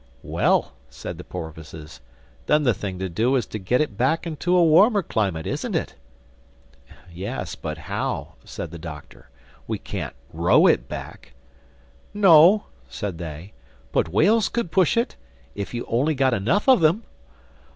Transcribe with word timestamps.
"Well," 0.23 0.73
said 0.89 1.19
the 1.19 1.23
porpoises, 1.23 2.01
"then 2.47 2.63
the 2.63 2.73
thing 2.73 2.97
to 2.97 3.07
do 3.07 3.35
is 3.35 3.45
to 3.45 3.59
get 3.59 3.81
it 3.81 3.97
back 3.99 4.25
into 4.25 4.55
a 4.57 4.65
warmer 4.65 5.03
climate, 5.03 5.45
isn't 5.45 5.75
it?" 5.75 5.93
"Yes, 7.13 7.53
but 7.53 7.77
how?" 7.77 8.33
said 8.43 8.71
the 8.71 8.79
Doctor. 8.79 9.29
"We 9.67 9.77
can't 9.77 10.15
row 10.33 10.65
it 10.65 10.89
back." 10.89 11.33
"No," 12.15 12.63
said 12.89 13.19
they, 13.19 13.53
"but 13.91 14.09
whales 14.09 14.49
could 14.49 14.71
push 14.71 14.97
it—if 14.97 15.71
you 15.71 15.85
only 15.87 16.15
got 16.15 16.33
enough 16.33 16.67
of 16.67 16.79
them." 16.79 17.03